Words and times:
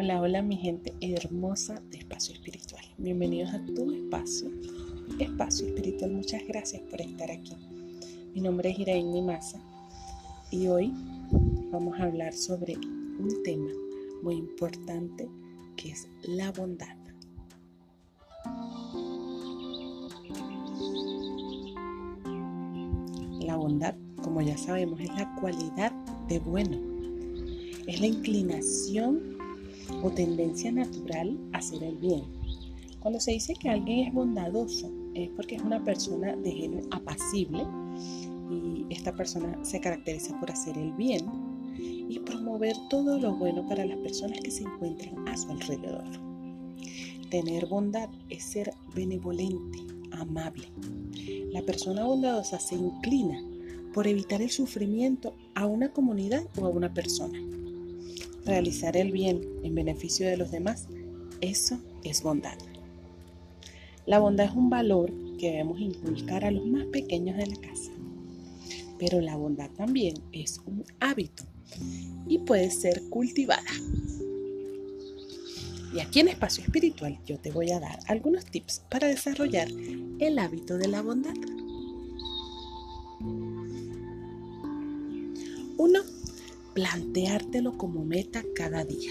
Hola 0.00 0.42
mi 0.42 0.56
gente 0.56 0.94
hermosa 1.00 1.82
de 1.90 1.98
Espacio 1.98 2.32
Espiritual. 2.32 2.84
Bienvenidos 2.98 3.52
a 3.52 3.58
tu 3.74 3.90
espacio, 3.90 4.48
Espacio 5.18 5.66
Espiritual. 5.66 6.12
Muchas 6.12 6.46
gracias 6.46 6.82
por 6.82 7.00
estar 7.00 7.28
aquí. 7.28 7.56
Mi 8.32 8.40
nombre 8.40 8.70
es 8.70 8.78
Irene 8.78 9.20
Maza 9.22 9.58
y 10.52 10.68
hoy 10.68 10.94
vamos 11.72 11.98
a 11.98 12.04
hablar 12.04 12.32
sobre 12.32 12.76
un 12.76 13.42
tema 13.42 13.72
muy 14.22 14.36
importante 14.36 15.28
que 15.76 15.90
es 15.90 16.06
la 16.22 16.52
bondad. 16.52 16.96
La 23.40 23.56
bondad, 23.56 23.96
como 24.22 24.42
ya 24.42 24.56
sabemos, 24.56 25.00
es 25.00 25.08
la 25.08 25.34
cualidad 25.40 25.90
de 26.28 26.38
bueno. 26.38 26.78
Es 27.88 28.00
la 28.00 28.06
inclinación 28.06 29.37
o 30.02 30.10
tendencia 30.10 30.72
natural 30.72 31.38
a 31.52 31.58
hacer 31.58 31.82
el 31.82 31.96
bien. 31.96 32.22
Cuando 33.00 33.20
se 33.20 33.32
dice 33.32 33.54
que 33.54 33.68
alguien 33.68 34.08
es 34.08 34.12
bondadoso, 34.12 34.90
es 35.14 35.30
porque 35.30 35.56
es 35.56 35.62
una 35.62 35.82
persona 35.82 36.36
de 36.36 36.50
género 36.50 36.86
apacible 36.90 37.64
y 38.50 38.86
esta 38.90 39.14
persona 39.14 39.58
se 39.64 39.80
caracteriza 39.80 40.38
por 40.40 40.50
hacer 40.50 40.76
el 40.76 40.92
bien 40.92 41.24
y 41.78 42.18
promover 42.20 42.76
todo 42.90 43.18
lo 43.18 43.36
bueno 43.36 43.66
para 43.68 43.84
las 43.84 43.98
personas 43.98 44.40
que 44.40 44.50
se 44.50 44.64
encuentran 44.64 45.28
a 45.28 45.36
su 45.36 45.50
alrededor. 45.50 46.04
Tener 47.30 47.66
bondad 47.66 48.08
es 48.30 48.42
ser 48.44 48.72
benevolente, 48.94 49.78
amable. 50.12 50.68
La 51.52 51.62
persona 51.62 52.04
bondadosa 52.04 52.58
se 52.58 52.74
inclina 52.74 53.42
por 53.92 54.06
evitar 54.06 54.42
el 54.42 54.50
sufrimiento 54.50 55.34
a 55.54 55.66
una 55.66 55.92
comunidad 55.92 56.44
o 56.58 56.66
a 56.66 56.70
una 56.70 56.92
persona 56.92 57.38
realizar 58.44 58.96
el 58.96 59.12
bien 59.12 59.40
en 59.62 59.74
beneficio 59.74 60.26
de 60.26 60.36
los 60.36 60.50
demás, 60.50 60.88
eso 61.40 61.78
es 62.04 62.22
bondad. 62.22 62.56
La 64.06 64.18
bondad 64.18 64.46
es 64.46 64.52
un 64.52 64.70
valor 64.70 65.12
que 65.38 65.50
debemos 65.50 65.80
inculcar 65.80 66.44
a 66.44 66.50
los 66.50 66.66
más 66.66 66.86
pequeños 66.86 67.36
de 67.36 67.46
la 67.46 67.56
casa. 67.56 67.92
Pero 68.98 69.20
la 69.20 69.36
bondad 69.36 69.70
también 69.70 70.14
es 70.32 70.60
un 70.66 70.84
hábito 70.98 71.44
y 72.26 72.38
puede 72.38 72.70
ser 72.70 73.02
cultivada. 73.10 73.62
Y 75.94 76.00
aquí 76.00 76.20
en 76.20 76.28
Espacio 76.28 76.64
Espiritual 76.64 77.18
yo 77.24 77.38
te 77.38 77.50
voy 77.50 77.70
a 77.70 77.80
dar 77.80 77.98
algunos 78.08 78.44
tips 78.44 78.82
para 78.90 79.08
desarrollar 79.08 79.68
el 80.18 80.38
hábito 80.38 80.76
de 80.76 80.88
la 80.88 81.02
bondad. 81.02 81.34
Uno, 85.76 86.00
planteártelo 86.78 87.76
como 87.76 88.04
meta 88.04 88.44
cada 88.54 88.84
día. 88.84 89.10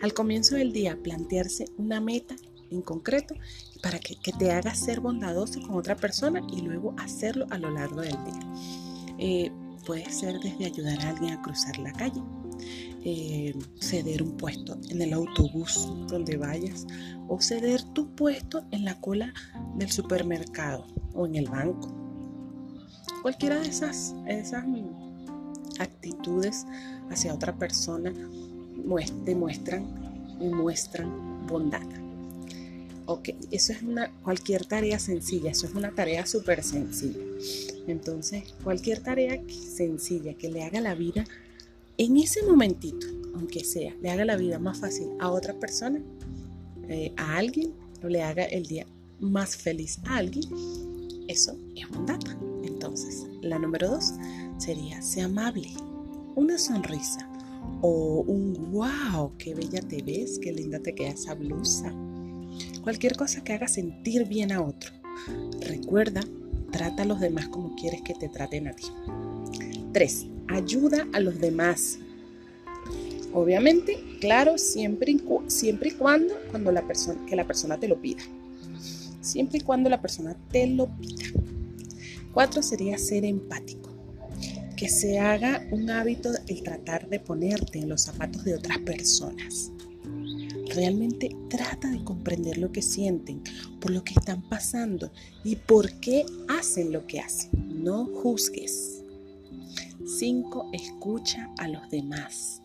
Al 0.00 0.14
comienzo 0.14 0.54
del 0.54 0.72
día, 0.72 0.96
plantearse 1.02 1.64
una 1.76 2.00
meta 2.00 2.36
en 2.70 2.82
concreto 2.82 3.34
para 3.82 3.98
que, 3.98 4.16
te 4.38 4.52
haga 4.52 4.72
ser 4.72 5.00
bondadoso 5.00 5.60
con 5.62 5.74
otra 5.74 5.96
persona 5.96 6.40
y 6.52 6.60
luego 6.60 6.94
hacerlo 6.98 7.46
a 7.50 7.58
lo 7.58 7.72
largo 7.72 8.00
del 8.00 8.12
día. 8.12 8.40
Eh, 9.18 9.50
puede 9.84 10.08
ser 10.12 10.38
desde 10.38 10.66
ayudar 10.66 11.00
a 11.00 11.10
alguien 11.10 11.32
a 11.32 11.42
cruzar 11.42 11.78
la 11.78 11.92
calle, 11.92 12.22
eh, 13.04 13.52
ceder 13.80 14.22
un 14.22 14.36
puesto 14.36 14.78
en 14.88 15.02
el 15.02 15.14
autobús 15.14 15.88
donde 16.06 16.36
vayas 16.36 16.86
o 17.26 17.40
ceder 17.40 17.82
tu 17.92 18.14
puesto 18.14 18.64
en 18.70 18.84
la 18.84 19.00
cola 19.00 19.34
del 19.74 19.90
supermercado 19.90 20.86
o 21.12 21.26
en 21.26 21.34
el 21.34 21.48
banco. 21.48 21.92
Cualquiera 23.22 23.58
de 23.58 23.66
esas, 23.66 24.14
esas 24.28 24.64
actitudes 25.80 26.66
hacia 27.10 27.34
otra 27.34 27.56
persona 27.56 28.12
demuestran 29.24 29.86
y 30.40 30.48
muestran 30.48 31.46
bondad. 31.46 31.86
Ok, 33.06 33.30
eso 33.52 33.72
es 33.72 33.82
una, 33.82 34.10
cualquier 34.22 34.66
tarea 34.66 34.98
sencilla, 34.98 35.52
eso 35.52 35.66
es 35.66 35.74
una 35.74 35.92
tarea 35.92 36.26
súper 36.26 36.62
sencilla. 36.64 37.20
Entonces, 37.86 38.42
cualquier 38.64 39.00
tarea 39.00 39.40
sencilla 39.48 40.34
que 40.34 40.48
le 40.50 40.64
haga 40.64 40.80
la 40.80 40.94
vida 40.94 41.24
en 41.98 42.16
ese 42.16 42.42
momentito, 42.42 43.06
aunque 43.34 43.64
sea, 43.64 43.94
le 44.02 44.10
haga 44.10 44.24
la 44.24 44.36
vida 44.36 44.58
más 44.58 44.80
fácil 44.80 45.08
a 45.20 45.30
otra 45.30 45.54
persona, 45.54 46.00
eh, 46.88 47.12
a 47.16 47.36
alguien, 47.36 47.72
o 48.02 48.08
le 48.08 48.22
haga 48.22 48.44
el 48.44 48.66
día 48.66 48.86
más 49.20 49.56
feliz 49.56 49.98
a 50.04 50.16
alguien, 50.16 50.44
eso 51.28 51.58
es 51.74 51.88
bondad. 51.88 52.20
Entonces, 52.62 53.26
la 53.42 53.58
número 53.58 53.90
dos, 53.90 54.14
sería, 54.58 55.02
sea 55.02 55.26
amable, 55.26 55.70
una 56.34 56.58
sonrisa 56.58 57.28
o 57.80 58.24
un 58.26 58.72
wow, 58.72 59.32
qué 59.38 59.54
bella 59.54 59.80
te 59.80 60.02
ves, 60.02 60.38
qué 60.40 60.52
linda 60.52 60.78
te 60.78 60.94
queda 60.94 61.10
esa 61.10 61.34
blusa. 61.34 61.92
Cualquier 62.82 63.16
cosa 63.16 63.42
que 63.42 63.52
haga 63.52 63.68
sentir 63.68 64.26
bien 64.26 64.52
a 64.52 64.62
otro. 64.62 64.92
Recuerda, 65.60 66.20
trata 66.70 67.02
a 67.02 67.06
los 67.06 67.20
demás 67.20 67.48
como 67.48 67.74
quieres 67.74 68.02
que 68.02 68.14
te 68.14 68.28
traten 68.28 68.68
a 68.68 68.72
ti. 68.72 68.84
3. 69.92 70.26
Ayuda 70.48 71.06
a 71.12 71.20
los 71.20 71.40
demás. 71.40 71.98
Obviamente, 73.32 74.02
claro, 74.20 74.56
siempre, 74.56 75.16
siempre 75.48 75.90
y 75.90 75.92
cuando, 75.92 76.34
cuando 76.50 76.72
la 76.72 76.86
persona, 76.86 77.24
que 77.26 77.36
la 77.36 77.46
persona 77.46 77.78
te 77.78 77.88
lo 77.88 78.00
pida. 78.00 78.22
Siempre 79.26 79.58
y 79.58 79.62
cuando 79.62 79.90
la 79.90 80.00
persona 80.00 80.36
te 80.50 80.66
lo 80.66 80.86
pida. 80.98 81.26
4 82.32 82.62
sería 82.62 82.96
ser 82.96 83.24
empático 83.24 83.90
que 84.76 84.88
se 84.88 85.18
haga 85.18 85.66
un 85.70 85.90
hábito 85.90 86.30
el 86.48 86.62
tratar 86.62 87.08
de 87.08 87.18
ponerte 87.18 87.78
en 87.78 87.88
los 87.88 88.02
zapatos 88.02 88.44
de 88.44 88.54
otras 88.54 88.78
personas. 88.78 89.72
Realmente 90.74 91.34
trata 91.48 91.90
de 91.90 92.04
comprender 92.04 92.58
lo 92.58 92.70
que 92.70 92.82
sienten, 92.82 93.42
por 93.80 93.90
lo 93.90 94.04
que 94.04 94.12
están 94.12 94.46
pasando 94.48 95.10
y 95.42 95.56
por 95.56 95.90
qué 96.00 96.26
hacen 96.48 96.92
lo 96.92 97.06
que 97.06 97.20
hacen. 97.20 97.82
No 97.82 98.04
juzgues. 98.04 99.02
5. 100.18 100.70
Escucha 100.74 101.50
a 101.56 101.68
los 101.68 101.88
demás. 101.88 102.60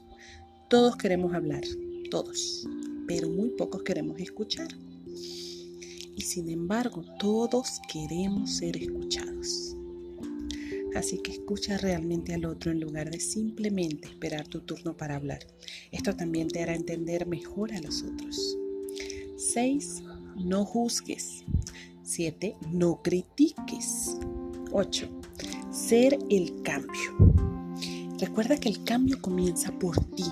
Todos 0.69 0.97
queremos 0.97 1.33
hablar, 1.33 1.63
todos, 2.09 2.67
pero 3.07 3.29
muy 3.29 3.49
pocos 3.51 3.83
queremos 3.83 4.19
escuchar. 4.19 4.67
Y 6.15 6.21
sin 6.21 6.49
embargo, 6.49 7.03
todos 7.19 7.79
queremos 7.91 8.57
ser 8.57 8.77
escuchados. 8.77 9.75
Así 10.95 11.19
que 11.19 11.31
escucha 11.31 11.77
realmente 11.77 12.33
al 12.33 12.45
otro 12.45 12.71
en 12.71 12.81
lugar 12.81 13.09
de 13.09 13.19
simplemente 13.19 14.09
esperar 14.09 14.47
tu 14.47 14.61
turno 14.61 14.95
para 14.95 15.15
hablar. 15.15 15.39
Esto 15.91 16.15
también 16.15 16.49
te 16.49 16.61
hará 16.61 16.75
entender 16.75 17.25
mejor 17.27 17.73
a 17.73 17.81
los 17.81 18.03
otros. 18.03 18.57
6. 19.37 20.03
No 20.35 20.65
juzgues. 20.65 21.43
7. 22.03 22.57
No 22.71 23.01
critiques. 23.01 24.17
8. 24.71 25.07
Ser 25.71 26.19
el 26.29 26.61
cambio. 26.61 27.31
Recuerda 28.19 28.59
que 28.59 28.69
el 28.69 28.83
cambio 28.83 29.19
comienza 29.19 29.71
por 29.79 29.97
ti, 30.13 30.25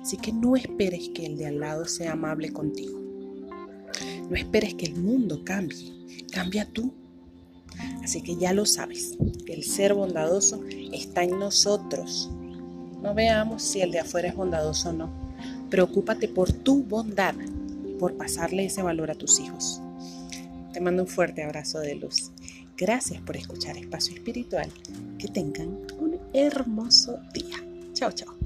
así 0.00 0.16
que 0.16 0.32
no 0.32 0.56
esperes 0.56 1.10
que 1.10 1.26
el 1.26 1.36
de 1.36 1.48
al 1.48 1.60
lado 1.60 1.84
sea 1.84 2.12
amable 2.12 2.50
contigo. 2.50 3.09
No 4.28 4.36
esperes 4.36 4.74
que 4.74 4.86
el 4.86 4.96
mundo 4.96 5.42
cambie, 5.44 5.92
cambia 6.32 6.64
tú. 6.64 6.92
Así 8.02 8.22
que 8.22 8.36
ya 8.36 8.52
lo 8.52 8.66
sabes, 8.66 9.16
el 9.46 9.64
ser 9.64 9.94
bondadoso 9.94 10.62
está 10.92 11.22
en 11.22 11.38
nosotros. 11.38 12.30
No 13.02 13.14
veamos 13.14 13.62
si 13.62 13.80
el 13.80 13.92
de 13.92 14.00
afuera 14.00 14.28
es 14.28 14.36
bondadoso 14.36 14.90
o 14.90 14.92
no. 14.92 15.10
Preocúpate 15.70 16.28
por 16.28 16.52
tu 16.52 16.82
bondad, 16.82 17.34
por 17.98 18.14
pasarle 18.16 18.66
ese 18.66 18.82
valor 18.82 19.10
a 19.10 19.14
tus 19.14 19.40
hijos. 19.40 19.80
Te 20.72 20.80
mando 20.80 21.02
un 21.02 21.08
fuerte 21.08 21.42
abrazo 21.42 21.80
de 21.80 21.94
luz. 21.94 22.30
Gracias 22.76 23.20
por 23.22 23.36
escuchar 23.36 23.76
Espacio 23.76 24.14
Espiritual. 24.14 24.70
Que 25.18 25.28
tengan 25.28 25.68
un 25.98 26.18
hermoso 26.32 27.20
día. 27.34 27.56
Chao, 27.92 28.10
chao. 28.12 28.39